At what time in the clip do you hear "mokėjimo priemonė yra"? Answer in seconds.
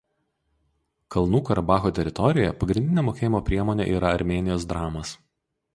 3.11-4.15